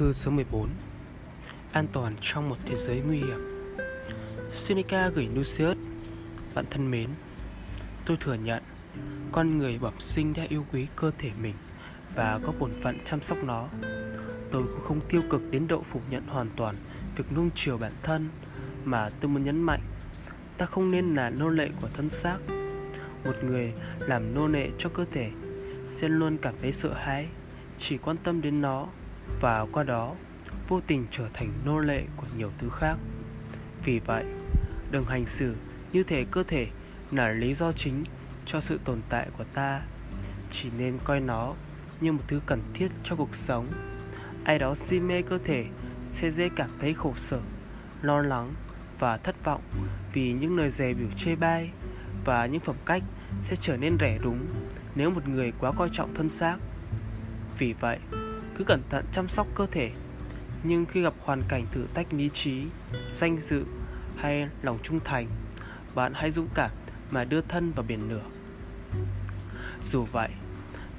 Thư 0.00 0.12
số 0.12 0.30
14 0.30 0.68
An 1.72 1.86
toàn 1.92 2.14
trong 2.20 2.48
một 2.48 2.56
thế 2.66 2.76
giới 2.76 3.00
nguy 3.00 3.18
hiểm. 3.18 3.48
Seneca 4.52 5.08
gửi 5.08 5.28
Lucius 5.34 5.76
Bạn 6.54 6.64
thân 6.70 6.90
mến, 6.90 7.08
Tôi 8.06 8.16
thừa 8.20 8.34
nhận 8.34 8.62
Con 9.32 9.58
người 9.58 9.78
bẩm 9.78 9.92
sinh 9.98 10.32
đã 10.32 10.46
yêu 10.48 10.66
quý 10.72 10.86
cơ 10.96 11.10
thể 11.18 11.30
mình 11.42 11.54
Và 12.14 12.40
có 12.46 12.52
bổn 12.58 12.70
phận 12.82 12.98
chăm 13.04 13.22
sóc 13.22 13.38
nó. 13.44 13.68
Tôi 14.50 14.62
cũng 14.62 14.80
không 14.82 15.00
tiêu 15.08 15.22
cực 15.30 15.50
đến 15.50 15.68
độ 15.68 15.82
phủ 15.82 16.00
nhận 16.10 16.26
hoàn 16.26 16.48
toàn 16.56 16.76
Việc 17.16 17.32
nuông 17.32 17.50
chiều 17.54 17.78
bản 17.78 17.92
thân, 18.02 18.28
Mà 18.84 19.10
tôi 19.20 19.28
muốn 19.28 19.44
nhấn 19.44 19.62
mạnh, 19.62 19.82
Ta 20.58 20.66
không 20.66 20.90
nên 20.90 21.14
là 21.14 21.30
nô 21.30 21.48
lệ 21.48 21.68
của 21.80 21.88
thân 21.94 22.08
xác. 22.08 22.38
Một 23.24 23.34
người 23.44 23.74
làm 23.98 24.34
nô 24.34 24.46
lệ 24.46 24.70
cho 24.78 24.88
cơ 24.88 25.04
thể, 25.12 25.30
Sẽ 25.84 26.08
luôn 26.08 26.38
cảm 26.38 26.54
thấy 26.62 26.72
sợ 26.72 26.92
hãi, 26.92 27.28
Chỉ 27.78 27.98
quan 27.98 28.16
tâm 28.16 28.42
đến 28.42 28.60
nó 28.60 28.88
và 29.40 29.66
qua 29.72 29.82
đó 29.82 30.14
vô 30.68 30.80
tình 30.86 31.06
trở 31.10 31.28
thành 31.34 31.52
nô 31.64 31.78
lệ 31.78 32.04
của 32.16 32.26
nhiều 32.36 32.52
thứ 32.58 32.68
khác. 32.70 32.96
Vì 33.84 33.98
vậy, 33.98 34.24
đừng 34.90 35.04
hành 35.04 35.26
xử 35.26 35.56
như 35.92 36.02
thể 36.02 36.24
cơ 36.30 36.42
thể 36.42 36.66
là 37.10 37.32
lý 37.32 37.54
do 37.54 37.72
chính 37.72 38.04
cho 38.46 38.60
sự 38.60 38.80
tồn 38.84 39.00
tại 39.08 39.28
của 39.38 39.44
ta. 39.54 39.82
Chỉ 40.50 40.70
nên 40.78 40.98
coi 41.04 41.20
nó 41.20 41.54
như 42.00 42.12
một 42.12 42.22
thứ 42.28 42.40
cần 42.46 42.62
thiết 42.74 42.88
cho 43.04 43.16
cuộc 43.16 43.34
sống. 43.34 43.66
Ai 44.44 44.58
đó 44.58 44.74
si 44.74 45.00
mê 45.00 45.22
cơ 45.22 45.38
thể 45.44 45.66
sẽ 46.04 46.30
dễ 46.30 46.48
cảm 46.56 46.70
thấy 46.78 46.94
khổ 46.94 47.14
sở, 47.16 47.40
lo 48.02 48.22
lắng 48.22 48.54
và 48.98 49.16
thất 49.16 49.44
vọng 49.44 49.62
vì 50.12 50.32
những 50.32 50.56
lời 50.56 50.70
dè 50.70 50.94
biểu 50.94 51.08
chê 51.16 51.36
bai 51.36 51.70
và 52.24 52.46
những 52.46 52.60
phẩm 52.60 52.76
cách 52.86 53.02
sẽ 53.42 53.56
trở 53.56 53.76
nên 53.76 53.98
rẻ 54.00 54.18
đúng 54.22 54.46
nếu 54.94 55.10
một 55.10 55.28
người 55.28 55.52
quá 55.58 55.72
coi 55.72 55.88
trọng 55.92 56.14
thân 56.14 56.28
xác. 56.28 56.56
Vì 57.58 57.72
vậy, 57.72 57.98
cứ 58.60 58.64
cẩn 58.64 58.82
thận 58.90 59.04
chăm 59.12 59.28
sóc 59.28 59.46
cơ 59.54 59.66
thể. 59.70 59.90
Nhưng 60.64 60.86
khi 60.86 61.02
gặp 61.02 61.14
hoàn 61.20 61.42
cảnh 61.48 61.66
thử 61.72 61.86
thách 61.94 62.12
lý 62.12 62.28
trí, 62.28 62.64
danh 63.14 63.40
dự 63.40 63.64
hay 64.16 64.48
lòng 64.62 64.78
trung 64.82 65.00
thành, 65.04 65.26
bạn 65.94 66.12
hãy 66.14 66.30
dũng 66.30 66.48
cảm 66.54 66.70
mà 67.10 67.24
đưa 67.24 67.40
thân 67.40 67.72
vào 67.72 67.84
biển 67.88 68.10
lửa. 68.10 68.22
Dù 69.84 70.04
vậy, 70.12 70.28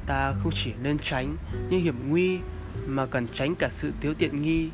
ta 0.06 0.34
không 0.44 0.52
chỉ 0.56 0.74
nên 0.82 0.98
tránh 1.00 1.38
những 1.70 1.82
hiểm 1.82 2.10
nguy 2.10 2.40
mà 2.88 3.06
cần 3.06 3.28
tránh 3.34 3.56
cả 3.56 3.70
sự 3.72 3.92
thiếu 4.02 4.14
tiện 4.14 4.42
nghi, 4.42 4.70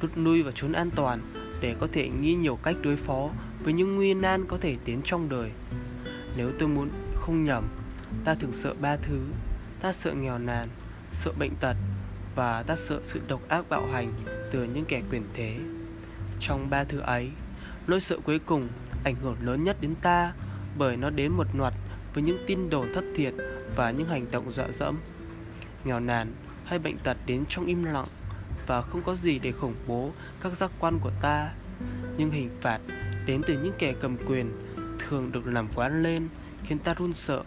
rút 0.00 0.10
lui 0.14 0.42
và 0.42 0.52
trốn 0.54 0.72
an 0.72 0.90
toàn 0.90 1.20
để 1.60 1.76
có 1.80 1.88
thể 1.92 2.08
nghi 2.08 2.34
nhiều 2.34 2.58
cách 2.62 2.76
đối 2.82 2.96
phó 2.96 3.30
với 3.62 3.72
những 3.72 3.96
nguy 3.96 4.14
nan 4.14 4.46
có 4.48 4.58
thể 4.60 4.76
đến 4.84 5.00
trong 5.04 5.28
đời. 5.28 5.50
Nếu 6.36 6.50
tôi 6.58 6.68
muốn 6.68 6.90
không 7.14 7.44
nhầm, 7.44 7.64
ta 8.24 8.34
thường 8.34 8.52
sợ 8.52 8.74
ba 8.80 8.96
thứ. 8.96 9.20
Ta 9.80 9.92
sợ 9.92 10.12
nghèo 10.12 10.38
nàn, 10.38 10.68
sợ 11.12 11.32
bệnh 11.38 11.54
tật 11.60 11.76
và 12.34 12.62
ta 12.62 12.76
sợ 12.76 13.00
sự 13.02 13.20
độc 13.28 13.48
ác 13.48 13.68
bạo 13.68 13.86
hành 13.86 14.12
từ 14.50 14.64
những 14.64 14.84
kẻ 14.84 15.02
quyền 15.10 15.22
thế. 15.34 15.56
Trong 16.40 16.70
ba 16.70 16.84
thứ 16.84 16.98
ấy, 16.98 17.30
nỗi 17.86 18.00
sợ 18.00 18.16
cuối 18.24 18.38
cùng 18.38 18.68
ảnh 19.04 19.14
hưởng 19.22 19.36
lớn 19.40 19.64
nhất 19.64 19.76
đến 19.80 19.94
ta 20.02 20.32
bởi 20.78 20.96
nó 20.96 21.10
đến 21.10 21.32
một 21.32 21.46
loạt 21.54 21.74
với 22.14 22.22
những 22.22 22.44
tin 22.46 22.70
đồn 22.70 22.86
thất 22.94 23.04
thiệt 23.16 23.34
và 23.76 23.90
những 23.90 24.08
hành 24.08 24.26
động 24.30 24.52
dọa 24.52 24.72
dẫm. 24.72 24.98
Nghèo 25.84 26.00
nàn 26.00 26.32
hay 26.64 26.78
bệnh 26.78 26.98
tật 26.98 27.16
đến 27.26 27.44
trong 27.48 27.66
im 27.66 27.84
lặng 27.84 28.06
và 28.66 28.82
không 28.82 29.02
có 29.02 29.14
gì 29.14 29.38
để 29.38 29.52
khủng 29.52 29.74
bố 29.86 30.10
các 30.40 30.56
giác 30.56 30.70
quan 30.78 30.98
của 30.98 31.12
ta. 31.22 31.52
Nhưng 32.16 32.30
hình 32.30 32.50
phạt 32.60 32.80
đến 33.26 33.42
từ 33.46 33.58
những 33.62 33.72
kẻ 33.78 33.94
cầm 34.00 34.16
quyền 34.26 34.52
thường 34.98 35.32
được 35.32 35.46
làm 35.46 35.68
quá 35.74 35.88
lên 35.88 36.28
khiến 36.64 36.78
ta 36.78 36.94
run 36.94 37.12
sợ. 37.12 37.42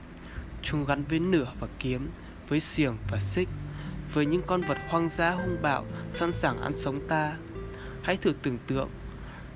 Chúng 0.61 0.85
gắn 0.85 1.03
với 1.09 1.19
nửa 1.19 1.47
và 1.59 1.67
kiếm, 1.79 2.09
với 2.49 2.59
xiềng 2.59 2.97
và 3.11 3.19
xích 3.19 3.49
với 4.14 4.25
những 4.25 4.42
con 4.47 4.61
vật 4.61 4.78
hoang 4.89 5.09
dã 5.09 5.31
hung 5.31 5.58
bạo 5.61 5.86
sẵn 6.11 6.31
sàng 6.31 6.62
ăn 6.62 6.75
sống 6.75 7.00
ta. 7.07 7.34
Hãy 8.01 8.18
thử 8.18 8.34
tưởng 8.41 8.57
tượng, 8.68 8.90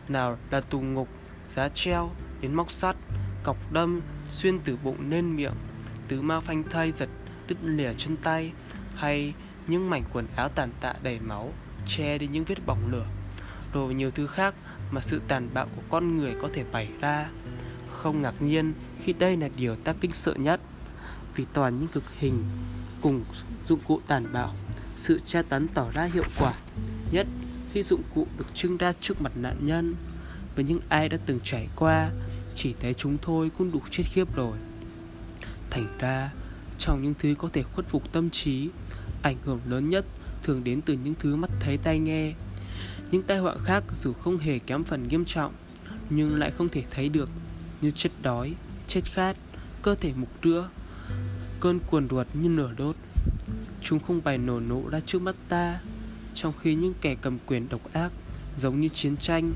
nào 0.07 0.37
là 0.51 0.61
tù 0.61 0.81
ngục, 0.81 1.07
giá 1.49 1.69
treo, 1.69 2.11
đến 2.41 2.53
móc 2.53 2.71
sắt, 2.71 2.95
cọc 3.43 3.57
đâm, 3.71 4.01
xuyên 4.29 4.59
từ 4.59 4.77
bụng 4.83 5.09
lên 5.09 5.35
miệng, 5.35 5.53
tứ 6.07 6.21
ma 6.21 6.39
phanh 6.39 6.63
thây 6.63 6.91
giật 6.91 7.09
đứt 7.47 7.55
lìa 7.63 7.93
chân 7.97 8.17
tay, 8.17 8.51
hay 8.95 9.33
những 9.67 9.89
mảnh 9.89 10.03
quần 10.13 10.27
áo 10.35 10.49
tàn 10.49 10.69
tạ 10.81 10.93
đầy 11.03 11.19
máu, 11.19 11.53
che 11.87 12.17
đi 12.17 12.27
những 12.27 12.43
vết 12.43 12.65
bỏng 12.65 12.91
lửa, 12.91 13.05
rồi 13.73 13.93
nhiều 13.93 14.11
thứ 14.11 14.27
khác 14.27 14.55
mà 14.91 15.01
sự 15.01 15.21
tàn 15.27 15.49
bạo 15.53 15.67
của 15.75 15.81
con 15.89 16.17
người 16.17 16.35
có 16.41 16.49
thể 16.53 16.63
bày 16.71 16.89
ra. 16.99 17.29
Không 17.91 18.21
ngạc 18.21 18.41
nhiên 18.41 18.73
khi 19.03 19.13
đây 19.13 19.37
là 19.37 19.49
điều 19.55 19.75
ta 19.75 19.93
kinh 20.01 20.11
sợ 20.11 20.33
nhất, 20.33 20.61
vì 21.35 21.45
toàn 21.53 21.79
những 21.79 21.87
cực 21.87 22.03
hình 22.19 22.43
cùng 23.01 23.23
dụng 23.69 23.79
cụ 23.87 24.01
tàn 24.07 24.25
bạo. 24.33 24.55
Sự 24.97 25.19
tra 25.27 25.41
tấn 25.41 25.67
tỏ 25.67 25.91
ra 25.93 26.09
hiệu 26.13 26.23
quả, 26.39 26.53
nhất 27.11 27.27
khi 27.73 27.83
dụng 27.83 28.01
cụ 28.15 28.27
được 28.37 28.45
trưng 28.53 28.77
ra 28.77 28.93
trước 29.01 29.21
mặt 29.21 29.31
nạn 29.35 29.57
nhân. 29.61 29.95
Với 30.55 30.63
những 30.63 30.79
ai 30.89 31.09
đã 31.09 31.17
từng 31.25 31.39
trải 31.43 31.67
qua, 31.75 32.11
chỉ 32.55 32.75
thấy 32.79 32.93
chúng 32.93 33.17
thôi 33.21 33.51
cũng 33.57 33.71
đủ 33.71 33.81
chết 33.91 34.03
khiếp 34.13 34.35
rồi. 34.35 34.57
Thành 35.69 35.97
ra, 35.99 36.31
trong 36.77 37.03
những 37.03 37.13
thứ 37.19 37.35
có 37.37 37.49
thể 37.53 37.63
khuất 37.63 37.87
phục 37.87 38.11
tâm 38.11 38.29
trí, 38.29 38.69
ảnh 39.21 39.37
hưởng 39.45 39.59
lớn 39.69 39.89
nhất 39.89 40.05
thường 40.43 40.63
đến 40.63 40.81
từ 40.81 40.93
những 40.93 41.13
thứ 41.19 41.35
mắt 41.35 41.49
thấy 41.59 41.77
tai 41.77 41.99
nghe. 41.99 42.33
Những 43.11 43.23
tai 43.23 43.37
họa 43.37 43.55
khác 43.63 43.83
dù 44.01 44.13
không 44.13 44.37
hề 44.37 44.59
kém 44.59 44.83
phần 44.83 45.07
nghiêm 45.07 45.25
trọng, 45.25 45.53
nhưng 46.09 46.39
lại 46.39 46.51
không 46.51 46.69
thể 46.69 46.83
thấy 46.91 47.09
được 47.09 47.29
như 47.81 47.91
chết 47.91 48.09
đói, 48.21 48.53
chết 48.87 49.01
khát, 49.13 49.37
cơ 49.81 49.95
thể 49.95 50.13
mục 50.15 50.29
rữa 50.43 50.69
cơn 51.59 51.79
cuồn 51.79 52.09
ruột 52.09 52.27
như 52.33 52.49
nửa 52.49 52.71
đốt. 52.77 52.95
Chúng 53.81 53.99
không 53.99 54.21
bày 54.23 54.37
nổ 54.37 54.59
nổ 54.59 54.89
ra 54.89 54.99
trước 55.05 55.21
mắt 55.21 55.35
ta, 55.49 55.79
Trong 56.33 56.53
khi 56.59 56.75
những 56.75 56.93
kẻ 57.01 57.15
cầm 57.21 57.37
quyền 57.45 57.69
độc 57.69 57.93
ác, 57.93 58.11
Giống 58.57 58.81
như 58.81 58.87
chiến 58.87 59.17
tranh, 59.17 59.53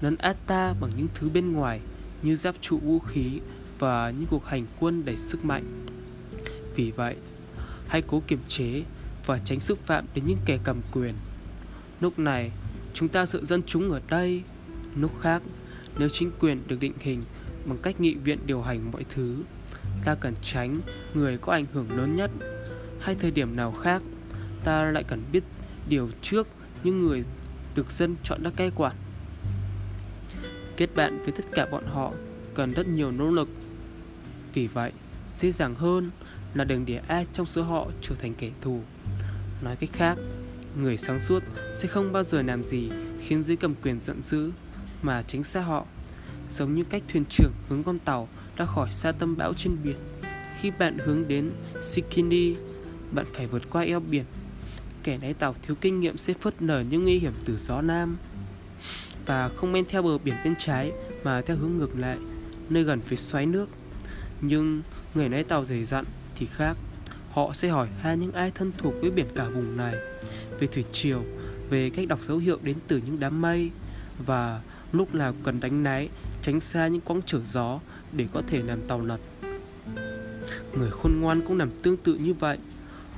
Nấn 0.00 0.16
át 0.16 0.36
ta 0.46 0.74
bằng 0.80 0.90
những 0.96 1.08
thứ 1.14 1.30
bên 1.30 1.52
ngoài, 1.52 1.80
Như 2.22 2.36
giáp 2.36 2.54
trụ 2.60 2.78
vũ 2.78 2.98
khí 2.98 3.40
Và 3.78 4.10
những 4.10 4.26
cuộc 4.30 4.46
hành 4.46 4.66
quân 4.80 5.04
đầy 5.04 5.16
sức 5.16 5.44
mạnh. 5.44 5.64
Vì 6.74 6.90
vậy, 6.90 7.16
Hãy 7.88 8.02
cố 8.02 8.22
kiềm 8.26 8.40
chế 8.48 8.82
Và 9.26 9.38
tránh 9.38 9.60
xúc 9.60 9.78
phạm 9.78 10.04
đến 10.14 10.24
những 10.26 10.38
kẻ 10.46 10.58
cầm 10.64 10.80
quyền. 10.92 11.14
Lúc 12.00 12.18
này, 12.18 12.50
Chúng 12.94 13.08
ta 13.08 13.26
sợ 13.26 13.44
dân 13.44 13.62
chúng 13.66 13.90
ở 13.90 14.00
đây. 14.08 14.42
Lúc 14.96 15.10
khác, 15.20 15.42
Nếu 15.98 16.08
chính 16.08 16.30
quyền 16.40 16.62
được 16.66 16.80
định 16.80 16.94
hình 17.00 17.22
Bằng 17.64 17.78
cách 17.78 18.00
nghị 18.00 18.14
viện 18.14 18.38
điều 18.46 18.62
hành 18.62 18.92
mọi 18.92 19.04
thứ 19.14 19.36
ta 20.04 20.14
cần 20.14 20.34
tránh 20.42 20.80
người 21.14 21.38
có 21.38 21.52
ảnh 21.52 21.66
hưởng 21.72 21.96
lớn 21.96 22.16
nhất. 22.16 22.30
Hay 23.00 23.14
thời 23.14 23.30
điểm 23.30 23.56
nào 23.56 23.72
khác, 23.72 24.02
ta 24.64 24.90
lại 24.90 25.04
cần 25.08 25.22
biết 25.32 25.44
điều 25.88 26.08
trước 26.22 26.48
những 26.82 27.06
người 27.06 27.24
được 27.74 27.92
dân 27.92 28.16
chọn 28.24 28.42
đã 28.42 28.50
cai 28.56 28.70
quản. 28.74 28.96
Kết 30.76 30.94
bạn 30.94 31.22
với 31.22 31.32
tất 31.32 31.44
cả 31.52 31.66
bọn 31.66 31.84
họ 31.86 32.12
cần 32.54 32.72
rất 32.72 32.88
nhiều 32.88 33.10
nỗ 33.10 33.30
lực. 33.30 33.48
Vì 34.54 34.66
vậy, 34.66 34.92
dễ 35.34 35.50
dàng 35.50 35.74
hơn 35.74 36.10
là 36.54 36.64
đừng 36.64 36.86
để 36.86 37.00
ai 37.08 37.26
trong 37.32 37.46
số 37.46 37.62
họ 37.62 37.88
trở 38.02 38.14
thành 38.14 38.34
kẻ 38.34 38.50
thù. 38.60 38.80
Nói 39.62 39.76
cách 39.76 39.90
khác, 39.92 40.18
người 40.80 40.96
sáng 40.96 41.20
suốt 41.20 41.42
sẽ 41.74 41.88
không 41.88 42.12
bao 42.12 42.22
giờ 42.22 42.42
làm 42.42 42.64
gì 42.64 42.90
khiến 43.20 43.42
dưới 43.42 43.56
cầm 43.56 43.74
quyền 43.82 44.00
giận 44.00 44.22
dữ, 44.22 44.52
mà 45.02 45.22
tránh 45.22 45.44
xa 45.44 45.60
họ, 45.60 45.86
giống 46.50 46.74
như 46.74 46.84
cách 46.84 47.02
thuyền 47.08 47.24
trưởng 47.24 47.52
hướng 47.68 47.82
con 47.82 47.98
tàu 47.98 48.28
ra 48.56 48.64
khỏi 48.64 48.90
xa 48.90 49.12
tâm 49.12 49.36
bão 49.36 49.54
trên 49.54 49.76
biển. 49.84 49.96
Khi 50.60 50.70
bạn 50.70 50.98
hướng 50.98 51.28
đến 51.28 51.50
Sikini, 51.82 52.54
bạn 53.12 53.26
phải 53.32 53.46
vượt 53.46 53.70
qua 53.70 53.82
eo 53.82 54.00
biển. 54.00 54.24
Kẻ 55.02 55.18
lái 55.22 55.34
tàu 55.34 55.54
thiếu 55.62 55.76
kinh 55.80 56.00
nghiệm 56.00 56.18
sẽ 56.18 56.34
phớt 56.40 56.62
lờ 56.62 56.80
những 56.80 57.04
nguy 57.04 57.18
hiểm 57.18 57.32
từ 57.44 57.56
gió 57.56 57.80
nam 57.82 58.16
và 59.26 59.50
không 59.56 59.72
men 59.72 59.84
theo 59.88 60.02
bờ 60.02 60.18
biển 60.18 60.34
bên 60.44 60.54
trái 60.58 60.92
mà 61.24 61.40
theo 61.40 61.56
hướng 61.56 61.76
ngược 61.76 61.98
lại, 61.98 62.18
nơi 62.68 62.84
gần 62.84 63.00
phía 63.00 63.16
xoáy 63.16 63.46
nước. 63.46 63.68
Nhưng 64.40 64.82
người 65.14 65.28
lái 65.28 65.44
tàu 65.44 65.64
dày 65.64 65.84
dặn 65.84 66.04
thì 66.38 66.46
khác. 66.46 66.76
Họ 67.30 67.52
sẽ 67.54 67.68
hỏi 67.68 67.88
hai 68.00 68.16
những 68.16 68.32
ai 68.32 68.50
thân 68.50 68.72
thuộc 68.78 68.94
với 69.00 69.10
biển 69.10 69.26
cả 69.34 69.48
vùng 69.48 69.76
này 69.76 69.94
về 70.58 70.66
thủy 70.66 70.84
triều, 70.92 71.24
về 71.70 71.90
cách 71.90 72.08
đọc 72.08 72.22
dấu 72.22 72.38
hiệu 72.38 72.58
đến 72.62 72.76
từ 72.88 73.00
những 73.06 73.20
đám 73.20 73.40
mây 73.40 73.70
và 74.26 74.60
lúc 74.92 75.14
nào 75.14 75.34
cần 75.42 75.60
đánh 75.60 75.84
lái 75.84 76.08
tránh 76.42 76.60
xa 76.60 76.88
những 76.88 77.00
quãng 77.00 77.20
trở 77.26 77.40
gió 77.48 77.80
để 78.16 78.26
có 78.32 78.42
thể 78.46 78.62
làm 78.62 78.82
tàu 78.82 79.00
lật. 79.00 79.18
Người 80.78 80.90
khôn 80.90 81.20
ngoan 81.20 81.40
cũng 81.46 81.58
làm 81.58 81.70
tương 81.82 81.96
tự 81.96 82.14
như 82.14 82.34
vậy. 82.34 82.58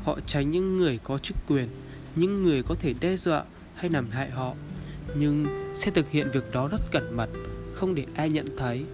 Họ 0.04 0.19
tránh 0.26 0.50
những 0.50 0.76
người 0.76 0.98
có 1.04 1.19
chức 1.19 1.37
quyền, 1.48 1.69
những 2.16 2.43
người 2.43 2.62
có 2.62 2.75
thể 2.75 2.94
đe 3.00 3.16
dọa 3.16 3.44
hay 3.75 3.90
làm 3.90 4.10
hại 4.10 4.31
họ, 4.31 4.54
nhưng 5.16 5.46
sẽ 5.75 5.90
thực 5.90 6.10
hiện 6.10 6.31
việc 6.32 6.52
đó 6.52 6.69
rất 6.69 6.81
cẩn 6.93 7.16
mật, 7.16 7.31
không 7.75 7.94
để 7.94 8.06
ai 8.14 8.31
nhận 8.31 8.46
thấy, 8.56 8.84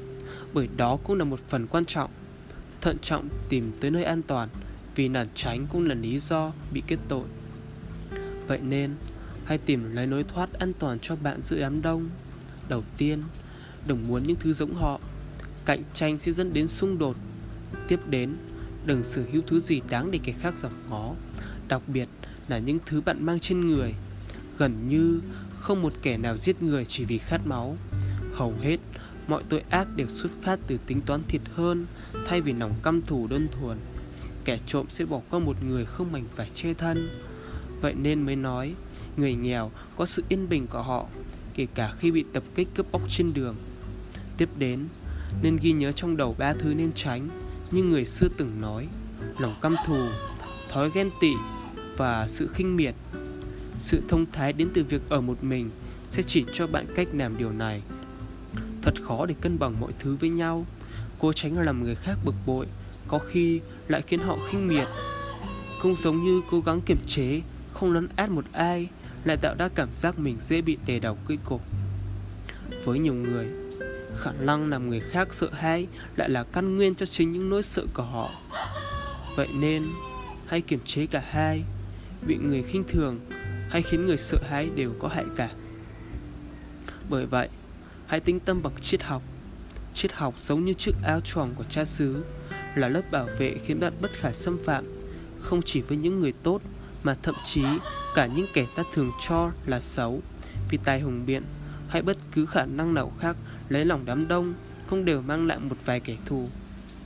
bởi 0.53 0.69
đó 0.77 0.99
cũng 1.05 1.19
là 1.19 1.25
một 1.25 1.41
phần 1.49 1.67
quan 1.67 1.85
trọng. 1.85 2.11
Thận 2.81 2.97
trọng 3.03 3.29
tìm 3.49 3.73
tới 3.81 3.91
nơi 3.91 4.05
an 4.05 4.23
toàn, 4.23 4.49
vì 4.95 5.09
lẩn 5.09 5.29
tránh 5.35 5.67
cũng 5.73 5.89
là 5.89 5.95
lý 5.95 6.19
do 6.19 6.53
bị 6.73 6.83
kết 6.87 6.99
tội. 7.09 7.25
Vậy 8.47 8.59
nên, 8.63 8.91
hãy 9.45 9.59
tìm 9.59 9.95
lấy 9.95 10.07
lối 10.07 10.25
thoát 10.25 10.53
an 10.53 10.73
toàn 10.79 10.99
cho 11.03 11.17
bạn 11.17 11.43
giữa 11.43 11.61
đám 11.61 11.83
đông. 11.83 12.09
Đầu 12.69 12.83
tiên, 12.99 13.23
đừng 13.87 14.09
muốn 14.09 14.23
những 14.23 14.37
thứ 14.41 14.53
giống 14.53 14.75
họ 14.75 15.01
cạnh 15.65 15.83
tranh 15.95 16.19
sẽ 16.21 16.33
dẫn 16.33 16.53
đến 16.53 16.69
xung 16.69 16.99
đột. 16.99 17.17
Tiếp 17.89 18.01
đến, 18.11 18.37
đừng 18.87 19.05
sở 19.05 19.25
hữu 19.33 19.43
thứ 19.47 19.61
gì 19.61 19.81
đáng 19.91 20.11
để 20.11 20.19
kẻ 20.23 20.33
khác 20.41 20.55
giảm 20.63 20.73
ngó, 20.91 21.15
đặc 21.69 21.83
biệt 21.87 22.09
là 22.49 22.59
những 22.59 22.79
thứ 22.87 23.01
bạn 23.01 23.27
mang 23.27 23.41
trên 23.41 23.69
người. 23.69 23.95
Gần 24.59 24.89
như 24.89 25.21
không 25.59 25.83
một 25.83 25.93
kẻ 26.03 26.19
nào 26.19 26.37
giết 26.37 26.63
người 26.63 26.85
chỉ 26.85 27.05
vì 27.05 27.19
khát 27.19 27.47
máu. 27.47 27.77
Hầu 28.35 28.55
hết 28.63 28.77
mọi 29.29 29.43
tội 29.49 29.63
ác 29.71 29.89
đều 29.97 30.09
xuất 30.09 30.33
phát 30.43 30.59
từ 30.67 30.79
tính 30.87 31.01
toán 31.01 31.21
thiệt 31.29 31.43
hơn 31.55 31.87
Thay 32.27 32.41
vì 32.41 32.53
lòng 32.53 32.75
căm 32.83 33.03
thù 33.03 33.27
đơn 33.27 33.49
thuần. 33.53 33.79
Kẻ 34.45 34.59
trộm 34.67 34.87
sẽ 34.89 35.05
bỏ 35.05 35.21
qua 35.31 35.39
một 35.39 35.57
người 35.65 35.85
không 35.85 36.13
mảnh 36.13 36.25
phải 36.37 36.51
che 36.55 36.75
thân. 36.75 37.09
Vậy 37.81 37.95
nên 37.95 38.23
mới 38.23 38.37
nói, 38.37 38.75
Người 39.17 39.35
nghèo 39.35 39.71
có 39.97 40.07
sự 40.07 40.25
yên 40.29 40.49
bình 40.49 40.67
của 40.67 40.83
họ, 40.83 41.07
Kể 41.55 41.67
cả 41.75 41.95
khi 41.99 42.11
bị 42.11 42.25
tập 42.33 42.43
kích 42.55 42.69
cướp 42.75 42.93
bóc 42.93 43.03
trên 43.09 43.35
đường. 43.35 43.57
Tiếp 44.37 44.49
đến 44.59 44.89
nên 45.43 45.57
ghi 45.63 45.73
nhớ 45.73 45.93
trong 45.93 46.17
đầu 46.17 46.35
ba 46.39 46.53
thứ 46.53 46.75
nên 46.75 46.93
tránh, 46.93 47.29
Như 47.71 47.83
người 47.83 48.05
xưa 48.05 48.29
từng 48.37 48.61
nói, 48.61 48.89
Lòng 49.39 49.55
căm 49.61 49.77
thù, 49.87 50.07
Thói 50.69 50.91
ghen 50.95 51.11
tị 51.21 51.33
Và 51.97 52.27
sự 52.29 52.49
khinh 52.55 52.77
miệt. 52.77 52.95
Sự 53.79 54.03
thông 54.09 54.27
thái 54.33 54.53
đến 54.53 54.69
từ 54.75 54.85
việc 54.85 55.03
ở 55.09 55.21
một 55.21 55.45
mình 55.45 55.71
Sẽ 56.09 56.23
chỉ 56.23 56.45
cho 56.53 56.67
bạn 56.67 56.87
cách 56.95 57.09
làm 57.13 57.39
điều 57.39 57.53
này. 57.53 57.83
Thật 58.83 58.95
khó 59.03 59.27
để 59.27 59.35
cân 59.41 59.59
bằng 59.59 59.81
mọi 59.81 59.93
thứ 59.99 60.17
với 60.21 60.31
nhau. 60.31 60.67
Cố 61.19 61.33
tránh 61.33 61.59
làm 61.59 61.83
người 61.83 61.95
khác 61.95 62.19
bực 62.25 62.35
bội, 62.47 62.67
Có 63.09 63.19
khi 63.19 63.61
lại 63.89 64.03
khiến 64.03 64.21
họ 64.21 64.37
khinh 64.51 64.69
miệt. 64.69 64.89
Cũng 65.83 65.97
giống 65.97 66.25
như 66.25 66.43
cố 66.51 66.61
gắng 66.61 66.81
kiềm 66.81 66.99
chế, 67.07 67.41
Không 67.73 67.93
lấn 67.93 68.09
át 68.17 68.31
một 68.31 68.45
ai, 68.53 68.89
Lại 69.25 69.37
tạo 69.37 69.55
ra 69.59 69.69
cảm 69.69 69.89
giác 69.93 70.19
mình 70.19 70.37
dễ 70.41 70.61
bị 70.61 70.79
đè 70.87 70.99
đầu 70.99 71.19
cưỡi 71.27 71.37
cục 71.45 71.63
Với 72.85 72.99
nhiều 72.99 73.15
người 73.15 73.62
Khả 74.17 74.33
năng 74.33 74.71
làm 74.71 74.89
người 74.89 75.01
khác 75.01 75.29
sợ 75.35 75.49
hãi 75.53 75.87
Lại 76.17 76.29
là 76.29 76.45
căn 76.45 76.77
nguyên 76.77 76.95
cho 76.95 77.07
chính 77.07 77.33
những 77.33 77.51
nỗi 77.51 77.63
sợ 77.63 77.87
của 77.95 78.03
họ. 78.03 78.31
Vậy 79.37 79.49
nên, 79.61 79.83
Hãy 80.47 80.61
kiềm 80.61 80.81
chế 80.87 81.07
cả 81.07 81.23
hai. 81.31 81.65
Bị 82.27 82.37
người 82.37 82.63
khinh 82.63 82.85
thường 82.89 83.21
Hay 83.71 83.83
khiến 83.83 84.07
người 84.07 84.17
sợ 84.17 84.39
hãi 84.49 84.71
đều 84.75 84.93
có 84.99 85.09
hại 85.09 85.25
cả. 85.37 85.51
Bởi 87.11 87.27
vậy, 87.27 87.49
Hãy 88.07 88.21
tinh 88.21 88.41
tâm 88.41 88.63
bằng 88.63 88.73
triết 88.81 89.03
học. 89.03 89.23
Triết 89.95 90.13
học 90.13 90.35
giống 90.41 90.65
như 90.65 90.73
chiếc 90.73 90.93
áo 91.03 91.21
choàng 91.21 91.55
của 91.55 91.65
cha 91.71 91.85
xứ, 91.85 92.25
Là 92.75 92.89
lớp 92.89 93.03
bảo 93.11 93.29
vệ 93.39 93.57
khiến 93.67 93.81
bạn 93.81 93.93
bất 94.01 94.11
khả 94.21 94.33
xâm 94.33 94.59
phạm. 94.65 94.85
Không 95.41 95.63
chỉ 95.63 95.81
với 95.81 95.97
những 95.99 96.21
người 96.21 96.33
tốt, 96.43 96.61
Mà 97.03 97.15
thậm 97.23 97.35
chí 97.45 97.65
cả 98.15 98.27
những 98.27 98.47
kẻ 98.53 98.67
ta 98.77 98.83
thường 98.95 99.11
cho 99.29 99.51
là 99.67 99.81
xấu. 99.81 100.23
Vì 100.71 100.79
tài 100.85 101.01
hùng 101.01 101.23
biện, 101.27 101.43
hay 101.89 102.03
bất 102.03 102.17
cứ 102.33 102.47
khả 102.47 102.65
năng 102.65 102.95
nào 102.95 103.13
khác 103.21 103.37
lấy 103.73 103.85
lòng 103.85 104.03
đám 104.05 104.29
đông, 104.29 104.55
Không 104.87 105.05
đều 105.05 105.23
mang 105.23 105.47
lại 105.47 105.59
một 105.59 105.77
vài 105.85 106.01
kẻ 106.01 106.17
thù. 106.27 106.49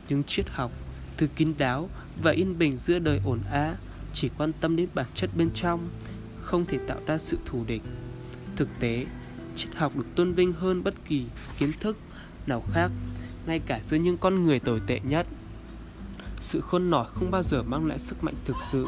Nhưng 0.09 0.25
triết 0.25 0.47
học 0.49 0.73
Từ 1.17 1.27
kín 1.37 1.55
đáo 1.59 1.89
và 2.23 2.31
yên 2.31 2.59
bình 2.59 2.77
giữa 2.77 2.99
đời 2.99 3.21
ổn 3.25 3.41
á 3.53 3.75
Chỉ 4.13 4.31
quan 4.39 4.53
tâm 4.61 4.77
đến 4.77 4.89
bản 4.95 5.07
chất 5.15 5.31
bên 5.37 5.51
trong, 5.55 5.89
Không 6.41 6.65
thể 6.65 6.79
tạo 6.87 6.99
ra 7.07 7.19
sự 7.19 7.39
thù 7.45 7.65
địch. 7.67 7.83
Thực 8.57 8.69
tế, 8.81 9.07
triết 9.57 9.75
học 9.75 9.97
được 9.97 10.07
tôn 10.15 10.33
vinh 10.33 10.53
hơn 10.53 10.85
bất 10.85 10.95
kỳ 11.09 11.25
kiến 11.59 11.73
thức 11.81 11.97
nào 12.47 12.65
khác, 12.73 12.91
ngay 13.47 13.59
cả 13.59 13.81
giữa 13.85 13.97
những 13.97 14.19
con 14.19 14.45
người 14.45 14.61
tồi 14.61 14.81
tệ 14.87 15.01
nhất. 15.01 15.27
Sự 16.41 16.61
khôn 16.61 16.91
nổi 16.91 17.07
không 17.15 17.31
bao 17.31 17.43
giờ 17.43 17.63
mang 17.63 17.87
lại 17.87 17.99
sức 17.99 18.25
mạnh 18.25 18.35
thực 18.45 18.57
sự, 18.71 18.87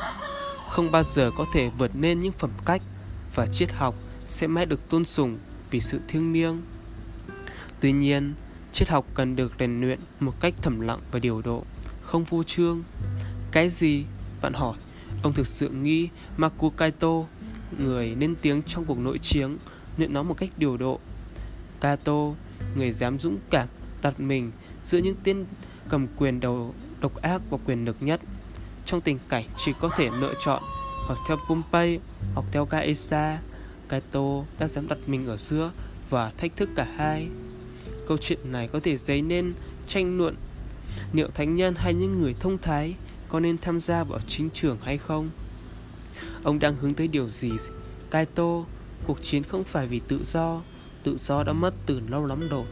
không 0.69 0.90
bao 0.90 1.02
giờ 1.02 1.31
có 1.36 1.46
thể 1.52 1.70
vượt 1.78 1.90
lên 2.00 2.20
những 2.20 2.32
phẩm 2.32 2.50
cách 2.64 2.82
và 3.34 3.46
triết 3.46 3.72
học 3.72 3.94
sẽ 4.26 4.46
mãi 4.46 4.66
được 4.66 4.88
tôn 4.88 5.04
sùng 5.04 5.38
vì 5.70 5.81
sự 5.81 6.00
thiêng 6.08 6.32
liêng 6.32 6.60
tuy 7.80 7.92
nhiên, 7.92 8.34
triết 8.72 8.88
học 8.88 9.06
cần 9.14 9.36
được 9.36 9.52
rèn 9.58 9.80
luyện 9.80 9.98
một 10.20 10.40
cách 10.40 10.54
thầm 10.62 10.80
lặng 10.80 11.00
và 11.10 11.19
điều 11.19 11.42
độ, 11.42 11.64
không 12.02 12.25
vô 12.25 12.42
trương. 12.42 12.82
Cái 13.52 13.69
gì? 13.69 14.04
Bạn 14.42 14.52
hỏi. 14.52 14.76
Ông 15.22 15.32
thực 15.32 15.46
sự 15.46 15.69
nghĩ 15.69 16.08
Marco 16.36 16.70
Kaito 16.76 17.22
người 17.78 18.16
lên 18.20 18.34
tiếng 18.42 18.62
trong 18.62 18.84
cuộc 18.84 18.98
nội 18.98 19.19
chiến, 19.19 19.56
luyện 19.96 20.12
nó 20.12 20.22
một 20.22 20.34
cách 20.34 20.50
điều 20.56 20.76
độ? 20.76 21.00
Kato, 21.80 22.32
người 22.76 22.92
dám 22.92 23.19
dũng 23.19 23.38
cảm 23.50 23.69
đặt 24.02 24.20
mình 24.20 24.50
giữa 24.84 24.98
những 24.98 25.16
tên 25.24 25.44
cầm 25.88 26.06
quyền 26.16 26.40
đầu 26.40 26.74
độc 27.00 27.22
ác 27.22 27.42
và 27.50 27.58
quyền 27.64 27.84
lực 27.84 27.96
nhất. 28.00 28.20
Trong 28.84 29.00
tình 29.00 29.19
cảnh 29.28 29.44
chỉ 29.56 29.72
có 29.81 29.88
thể 29.96 30.10
lựa 30.20 30.34
chọn 30.44 30.62
hoặc 31.06 31.19
theo 31.28 31.36
Pompey 31.48 31.98
hoặc 32.34 32.46
theo 32.52 32.66
Caesar 32.66 33.38
Kaito 33.88 34.44
đã 34.58 34.69
dám 34.69 34.88
đặt 34.88 34.98
mình 35.06 35.26
ở 35.26 35.36
giữa 35.36 35.70
và 36.10 36.32
thách 36.36 36.56
thức 36.56 36.70
cả 36.76 36.86
hai 36.96 37.28
câu 38.08 38.16
chuyện 38.20 38.38
này 38.52 38.69
có 38.69 38.81
thể 38.81 38.96
dấy 38.96 39.22
nên 39.22 39.55
tranh 39.87 40.19
luận 40.19 40.37
liệu 41.12 41.28
thánh 41.34 41.56
nhân 41.56 41.75
hay 41.75 41.94
những 41.94 42.22
người 42.22 42.34
thông 42.40 42.58
thái 42.58 42.94
có 43.28 43.40
nên 43.40 43.58
tham 43.58 43.81
gia 43.81 44.05
vào 44.05 44.20
chính 44.28 44.50
trường 44.50 44.78
hay 44.82 44.99
không. 44.99 45.31
Ông 46.43 46.58
đang 46.58 46.76
hướng 46.76 46.94
tới 46.94 47.08
điều 47.08 47.28
gì? 47.28 47.50
Kaito, 48.10 48.64
cuộc 49.06 49.22
chiến 49.22 49.43
không 49.43 49.64
phải 49.64 49.87
vì 49.87 50.00
tự 50.08 50.20
do 50.25 50.62
tự 51.02 51.16
do 51.19 51.43
đã 51.43 51.52
mất 51.52 51.75
từ 51.87 52.00
lâu 52.08 52.26
lắm 52.26 52.49
rồi. 52.49 52.64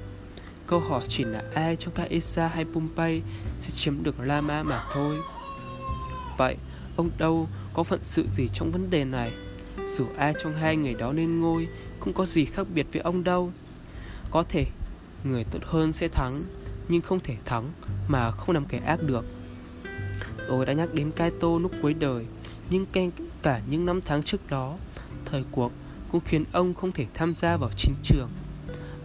Câu 0.66 0.80
hỏi 0.80 1.04
chỉ 1.08 1.24
là 1.24 1.42
ai 1.54 1.76
trong 1.76 1.94
các 1.94 2.10
Esa 2.10 2.48
hay 2.48 2.64
Pompey 2.64 3.22
sẽ 3.60 3.70
chiếm 3.70 4.02
được 4.02 4.20
Lama 4.20 4.62
mà 4.62 4.84
thôi. 4.92 5.16
Vậy, 6.38 6.56
ông 6.96 7.10
đâu 7.18 7.48
có 7.74 7.82
phận 7.82 8.00
sự 8.02 8.26
gì 8.36 8.48
trong 8.54 8.72
vấn 8.72 8.90
đề 8.90 9.04
này? 9.04 9.32
Dù 9.96 10.06
ai 10.16 10.34
trong 10.42 10.56
hai 10.56 10.76
người 10.76 10.94
đó 10.94 11.12
lên 11.12 11.40
ngôi 11.40 11.68
cũng 12.00 12.12
có 12.12 12.26
gì 12.26 12.44
khác 12.44 12.66
biệt 12.74 12.86
với 12.92 13.02
ông 13.02 13.24
đâu? 13.24 13.52
Có 14.30 14.42
thể 14.48 14.66
người 15.24 15.44
tốt 15.50 15.58
hơn 15.62 15.92
sẽ 15.92 16.08
thắng 16.08 16.44
nhưng 16.88 17.00
không 17.00 17.20
thể 17.20 17.36
thắng 17.44 17.72
mà 18.08 18.30
không 18.30 18.54
làm 18.54 18.64
kẻ 18.64 18.78
ác 18.78 19.02
được. 19.02 19.24
Tôi 20.48 20.66
đã 20.66 20.72
nhắc 20.72 20.94
đến 20.94 21.10
Kaito 21.10 21.48
lúc 21.58 21.72
cuối 21.82 21.94
đời 21.94 22.26
nhưng 22.70 22.86
cả 23.42 23.60
những 23.70 23.86
năm 23.86 24.00
tháng 24.04 24.22
trước 24.22 24.50
đó 24.50 24.76
thời 25.24 25.44
cuộc 25.50 25.72
cũng 26.12 26.20
khiến 26.24 26.44
ông 26.52 26.74
không 26.74 26.92
thể 26.92 27.06
tham 27.14 27.34
gia 27.34 27.56
vào 27.56 27.70
chính 27.76 27.94
trường. 28.02 28.28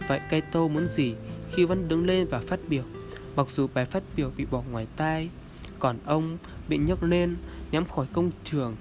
Vậy 0.08 0.20
Kaito 0.30 0.68
muốn 0.68 0.86
gì 0.86 1.14
khi 1.54 1.64
vẫn 1.64 1.88
đứng 1.88 2.06
lên 2.06 2.26
và 2.30 2.40
phát 2.40 2.60
biểu, 2.68 2.82
mặc 3.36 3.46
dù 3.50 3.66
bài 3.74 3.84
phát 3.84 4.02
biểu 4.16 4.30
bị 4.36 4.44
bỏ 4.50 4.62
ngoài 4.70 4.86
tai, 4.96 5.28
còn 5.78 5.98
ông 6.04 6.38
bị 6.68 6.78
nhấc 6.78 7.02
lên 7.02 7.36
nhắm 7.70 7.84
khỏi 7.84 8.06
công 8.12 8.30
trường, 8.44 8.76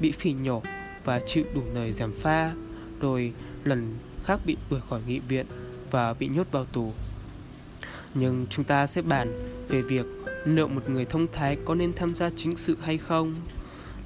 bị 0.00 0.12
phỉ 0.12 0.32
nhổ 0.32 0.62
và 1.04 1.20
chịu 1.26 1.44
đủ 1.54 1.62
lời 1.74 1.92
giảm 1.92 2.12
pha, 2.20 2.50
rồi 3.00 3.32
lần 3.64 3.94
khác 4.24 4.40
bị 4.44 4.56
đuổi 4.70 4.80
khỏi 4.88 5.00
nghị 5.06 5.18
viện 5.18 5.46
và 5.90 6.14
bị 6.14 6.28
nhốt 6.28 6.46
vào 6.50 6.64
tù. 6.64 6.92
Nhưng 8.14 8.46
chúng 8.50 8.64
ta 8.64 8.86
sẽ 8.86 9.02
bàn 9.02 9.32
về 9.68 9.82
việc 9.82 10.06
liệu 10.44 10.68
một 10.68 10.90
người 10.90 11.04
thông 11.04 11.26
thái 11.32 11.56
có 11.64 11.74
nên 11.74 11.92
tham 11.92 12.14
gia 12.14 12.30
chính 12.30 12.56
sự 12.56 12.76
hay 12.82 12.98
không. 12.98 13.34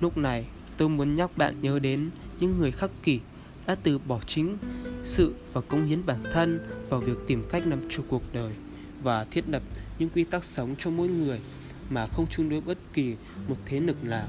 Lúc 0.01 0.17
này, 0.17 0.47
tôi 0.77 0.89
muốn 0.89 1.17
nhắc 1.17 1.37
bạn 1.37 1.55
nhớ 1.63 1.79
đến 1.79 2.11
những 2.41 2.59
người 2.59 2.71
khắc 2.71 2.91
kỷ 3.03 3.21
đã 3.67 3.75
từ 3.83 3.99
bỏ 3.99 4.21
chính 4.27 4.57
sự 5.05 5.35
và 5.53 5.61
công 5.61 5.87
hiến 5.87 6.07
bản 6.07 6.25
thân 6.33 6.61
vào 6.89 7.01
việc 7.01 7.19
tìm 7.27 7.45
cách 7.51 7.67
làm 7.67 7.89
chủ 7.91 8.03
cuộc 8.09 8.23
đời 8.33 8.53
và 9.03 9.25
thiết 9.25 9.49
lập 9.49 9.63
những 9.99 10.09
quy 10.15 10.25
tắc 10.25 10.45
sống 10.45 10.75
cho 10.79 10.91
mỗi 10.91 11.09
người 11.09 11.41
mà 11.91 12.07
không 12.07 12.27
chung 12.31 12.49
đối 12.49 12.61
bất 12.61 12.79
kỳ 12.93 13.17
một 13.49 13.57
thế 13.67 13.81
lực 13.81 14.05
nào. 14.05 14.27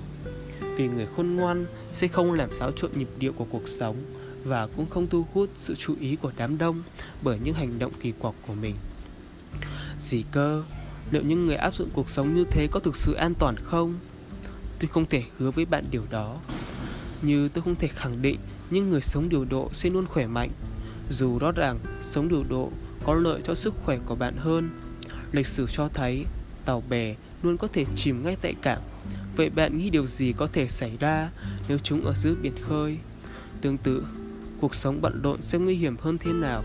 Vì 0.75 0.88
người 0.88 1.07
khôn 1.15 1.36
ngoan 1.36 1.65
sẽ 1.93 2.07
không 2.07 2.33
làm 2.33 2.53
xáo 2.53 2.72
trộn 2.72 2.91
nhịp 2.95 3.10
điệu 3.19 3.33
của 3.33 3.45
cuộc 3.50 3.67
sống 3.67 3.95
và 4.43 4.67
cũng 4.67 4.89
không 4.89 5.07
thu 5.09 5.25
hút 5.33 5.50
sự 5.55 5.75
chú 5.75 5.95
ý 6.00 6.15
của 6.15 6.31
đám 6.38 6.57
đông 6.57 6.83
bởi 7.21 7.39
những 7.43 7.53
hành 7.53 7.79
động 7.79 7.91
kỳ 8.00 8.12
quặc 8.12 8.35
của 8.47 8.53
mình. 8.53 8.75
Gì 10.00 10.23
cơ? 10.31 10.63
Liệu 11.12 11.23
những 11.23 11.45
người 11.45 11.55
áp 11.55 11.75
dụng 11.75 11.89
cuộc 11.93 12.09
sống 12.09 12.35
như 12.35 12.45
thế 12.51 12.67
có 12.71 12.79
thực 12.79 12.95
sự 12.95 13.13
an 13.13 13.33
toàn 13.39 13.55
không? 13.63 14.00
Tôi 14.79 14.88
không 14.88 15.05
thể 15.05 15.23
hứa 15.38 15.51
với 15.51 15.65
bạn 15.65 15.85
điều 15.91 16.03
đó. 16.09 16.38
Như 17.21 17.50
tôi 17.50 17.63
không 17.63 17.75
thể 17.75 17.88
khẳng 17.88 18.21
định 18.21 18.39
những 18.69 18.89
người 18.89 19.01
sống 19.01 19.29
điều 19.29 19.45
độ 19.45 19.69
sẽ 19.73 19.89
luôn 19.89 20.05
khỏe 20.05 20.27
mạnh. 20.27 20.50
Dù 21.09 21.39
rõ 21.39 21.51
ràng 21.51 21.79
sống 22.01 22.29
điều 22.29 22.43
độ 22.50 22.71
có 23.03 23.13
lợi 23.13 23.41
cho 23.45 23.55
sức 23.55 23.73
khỏe 23.83 23.97
của 24.05 24.15
bạn 24.15 24.33
hơn. 24.38 24.69
Lịch 25.31 25.47
sử 25.47 25.67
cho 25.67 25.89
thấy 25.93 26.25
tàu 26.65 26.83
bè 26.89 27.15
luôn 27.43 27.57
có 27.57 27.67
thể 27.73 27.85
chìm 27.95 28.23
ngay 28.23 28.38
tại 28.41 28.53
cảng. 28.62 28.81
Vậy 29.35 29.50
bạn 29.50 29.77
nghĩ 29.77 29.89
điều 29.89 30.05
gì 30.05 30.33
có 30.38 30.47
thể 30.47 30.67
xảy 30.67 30.97
ra 31.00 31.29
nếu 31.67 31.77
chúng 31.77 32.05
ở 32.05 32.13
giữa 32.13 32.35
biển 32.41 32.53
khơi? 32.62 32.97
Tương 33.62 33.77
tự, 33.77 34.03
cuộc 34.63 34.75
sống 34.75 35.01
bận 35.01 35.22
rộn 35.22 35.41
sẽ 35.41 35.58
nguy 35.58 35.75
hiểm 35.75 35.98
hơn 35.98 36.17
thế 36.17 36.34
nào 36.34 36.63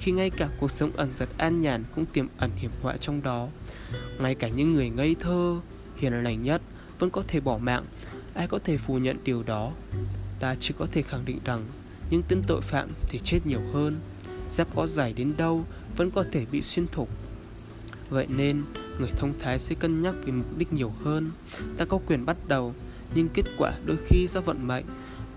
khi 0.00 0.12
ngay 0.12 0.30
cả 0.30 0.48
cuộc 0.60 0.70
sống 0.70 0.90
ẩn 0.96 1.10
giật 1.14 1.28
an 1.38 1.60
nhàn 1.60 1.84
cũng 1.94 2.06
tiềm 2.06 2.26
ẩn 2.38 2.50
hiểm 2.56 2.70
họa 2.82 2.96
trong 2.96 3.22
đó. 3.22 3.48
Ngay 4.18 4.34
cả 4.34 4.48
những 4.48 4.74
người 4.74 4.90
ngây 4.90 5.16
thơ, 5.20 5.60
hiền 5.96 6.12
lành 6.12 6.42
nhất 6.42 6.62
vẫn 6.98 7.10
có 7.10 7.22
thể 7.28 7.40
bỏ 7.40 7.58
mạng. 7.58 7.84
Ai 8.34 8.46
có 8.46 8.58
thể 8.64 8.76
phủ 8.76 8.98
nhận 8.98 9.16
điều 9.24 9.42
đó? 9.42 9.72
ta 10.40 10.54
chỉ 10.60 10.74
có 10.78 10.86
thể 10.92 11.02
khẳng 11.02 11.24
định 11.24 11.38
rằng 11.44 11.66
những 12.10 12.22
tên 12.28 12.42
tội 12.46 12.60
phạm 12.60 12.88
thì 13.08 13.18
chết 13.24 13.40
nhiều 13.44 13.60
hơn 13.72 14.00
giáp 14.50 14.74
có 14.74 14.86
dài 14.86 15.12
đến 15.12 15.32
đâu 15.36 15.64
vẫn 15.96 16.10
có 16.10 16.24
thể 16.32 16.46
bị 16.52 16.62
xuyên 16.62 16.86
thủng 16.86 17.08
vậy 18.10 18.26
nên 18.28 18.62
người 19.00 19.10
thông 19.16 19.32
thái 19.38 19.58
sẽ 19.58 19.74
cân 19.74 20.02
nhắc 20.02 20.14
về 20.24 20.32
mục 20.32 20.58
đích 20.58 20.72
nhiều 20.72 20.92
hơn 21.04 21.30
ta 21.76 21.84
có 21.84 21.98
quyền 22.06 22.26
bắt 22.26 22.36
đầu 22.48 22.74
nhưng 23.14 23.28
kết 23.28 23.44
quả 23.58 23.72
đôi 23.84 23.96
khi 24.06 24.26
do 24.28 24.40
vận 24.40 24.66
mệnh 24.66 24.84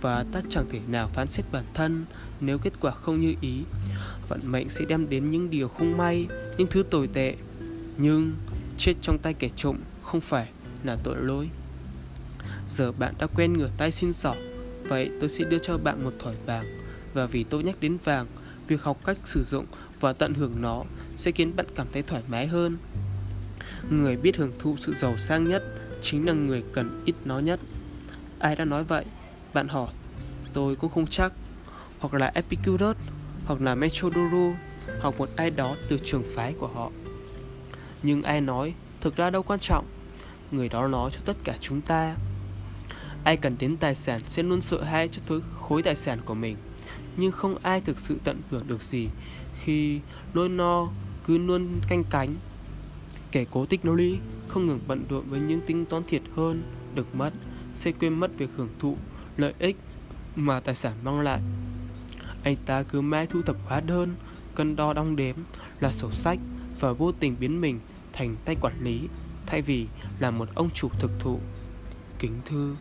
và 0.03 0.25
ta 0.31 0.41
chẳng 0.49 0.65
thể 0.69 0.79
nào 0.87 1.09
phán 1.13 1.27
xét 1.27 1.45
bản 1.51 1.63
thân 1.73 2.05
nếu 2.39 2.57
kết 2.57 2.73
quả 2.79 2.91
không 2.91 3.19
như 3.19 3.35
ý. 3.41 3.63
Vận 4.29 4.39
mệnh 4.43 4.69
sẽ 4.69 4.85
đem 4.85 5.09
đến 5.09 5.29
những 5.29 5.49
điều 5.49 5.67
không 5.67 5.97
may, 5.97 6.27
những 6.57 6.67
thứ 6.67 6.83
tồi 6.83 7.07
tệ, 7.13 7.35
nhưng 7.97 8.33
chết 8.77 8.93
trong 9.01 9.17
tay 9.17 9.33
kẻ 9.33 9.49
trộm 9.55 9.77
không 10.01 10.21
phải 10.21 10.49
là 10.83 10.97
tội 11.03 11.15
lỗi. 11.17 11.49
Giờ 12.69 12.91
bạn 12.91 13.13
đã 13.19 13.27
quen 13.27 13.53
ngửa 13.53 13.69
tay 13.77 13.91
xin 13.91 14.13
xỏ 14.13 14.35
Vậy 14.83 15.09
tôi 15.19 15.29
sẽ 15.29 15.43
đưa 15.43 15.59
cho 15.59 15.77
bạn 15.77 16.03
một 16.03 16.13
thỏi 16.19 16.35
vàng, 16.45 16.65
Và 17.13 17.25
vì 17.25 17.43
tôi 17.43 17.63
nhắc 17.63 17.75
đến 17.79 17.97
vàng, 18.03 18.27
Việc 18.67 18.83
học 18.83 18.99
cách 19.05 19.17
sử 19.25 19.43
dụng 19.43 19.65
và 19.99 20.13
tận 20.13 20.33
hưởng 20.33 20.61
nó 20.61 20.83
Sẽ 21.17 21.31
khiến 21.31 21.55
bạn 21.55 21.65
cảm 21.75 21.87
thấy 21.93 22.01
thoải 22.01 22.21
mái 22.27 22.47
hơn. 22.47 22.77
Người 23.89 24.17
biết 24.17 24.37
hưởng 24.37 24.51
thụ 24.59 24.75
sự 24.79 24.93
giàu 24.93 25.17
sang 25.17 25.47
nhất 25.47 25.63
Chính 26.01 26.25
là 26.27 26.33
người 26.33 26.63
cần 26.73 27.01
ít 27.05 27.15
nó 27.25 27.39
nhất. 27.39 27.59
Ai 28.39 28.55
đã 28.55 28.65
nói 28.65 28.83
vậy? 28.83 29.05
Bạn 29.53 29.67
hỏi. 29.67 29.93
Tôi 30.53 30.75
cũng 30.75 30.91
không 30.91 31.07
chắc, 31.07 31.33
Hoặc 31.99 32.13
là 32.13 32.31
Epicurus, 32.35 32.97
Hoặc 33.45 33.61
là 33.61 33.75
Metrodoro, 33.75 34.57
Hoặc 35.01 35.17
một 35.17 35.29
ai 35.35 35.49
đó 35.49 35.75
từ 35.89 35.99
trường 36.05 36.23
phái 36.35 36.53
của 36.53 36.67
họ. 36.67 36.91
Nhưng 38.03 38.21
ai 38.21 38.41
nói, 38.41 38.73
Thực 39.01 39.15
ra 39.15 39.29
đâu 39.29 39.43
quan 39.43 39.59
trọng. 39.59 39.85
Người 40.51 40.69
đó 40.69 40.87
nói 40.87 41.11
cho 41.13 41.19
tất 41.25 41.37
cả 41.43 41.57
chúng 41.61 41.81
ta. 41.81 42.15
Ai 43.23 43.37
cần 43.37 43.55
đến 43.59 43.77
tài 43.77 43.95
sản 43.95 44.21
sẽ 44.25 44.43
luôn 44.43 44.61
sợ 44.61 44.83
hãi 44.83 45.09
cho 45.11 45.21
thứ 45.25 45.41
khối 45.61 45.83
tài 45.83 45.95
sản 45.95 46.19
của 46.25 46.33
mình. 46.33 46.55
Nhưng 47.17 47.31
không 47.31 47.57
ai 47.61 47.81
thực 47.81 47.99
sự 47.99 48.17
tận 48.23 48.41
hưởng 48.51 48.67
được 48.67 48.83
gì 48.83 49.09
Khi 49.63 49.99
nỗi 50.33 50.49
no 50.49 50.87
cứ 51.25 51.37
luôn 51.37 51.67
canh 51.87 52.03
cánh. 52.09 52.29
Kẻ 53.31 53.45
cố 53.51 53.65
tích 53.65 53.85
nô 53.85 53.93
lý, 53.93 54.17
không 54.47 54.67
ngừng 54.67 54.79
bận 54.87 55.05
rộn 55.09 55.23
với 55.29 55.39
những 55.39 55.61
tính 55.61 55.85
toán 55.85 56.03
thiệt 56.03 56.21
hơn, 56.35 56.63
Được 56.95 57.15
mất, 57.15 57.33
sẽ 57.75 57.91
quên 57.91 58.13
mất 58.13 58.37
việc 58.37 58.49
hưởng 58.57 58.69
thụ 58.79 58.97
lợi 59.37 59.53
ích 59.59 59.75
mà 60.35 60.59
tài 60.59 60.75
sản 60.75 60.93
mang 61.03 61.21
lại. 61.21 61.41
Anh 62.43 62.55
ta 62.65 62.83
cứ 62.83 63.01
mãi 63.01 63.27
thu 63.27 63.41
thập 63.41 63.55
hóa 63.65 63.79
đơn, 63.79 64.15
Cân 64.55 64.75
đo 64.75 64.93
đong 64.93 65.15
đếm 65.15 65.35
là 65.79 65.91
sổ 65.91 66.11
sách 66.11 66.39
Và 66.79 66.91
vô 66.91 67.11
tình 67.11 67.35
biến 67.39 67.61
mình 67.61 67.79
thành 68.13 68.35
tay 68.45 68.55
quản 68.61 68.83
lý, 68.83 69.07
Thay 69.45 69.61
vì 69.61 69.87
là 70.19 70.31
một 70.31 70.49
ông 70.55 70.69
chủ 70.69 70.89
thực 70.99 71.11
thụ. 71.19 71.39
Kính 72.19 72.41
thư 72.45 72.75